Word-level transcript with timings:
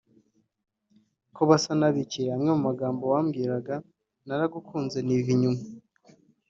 ko 1.35 1.41
basa 1.49 1.71
na 1.79 1.89
bike 1.95 2.23
Amwe 2.35 2.51
mu 2.57 2.61
magambo 2.67 3.03
wambwiraga… 3.13 3.75
Naragukunze 4.25 4.97
niva 5.01 5.29
inyuma 5.35 5.61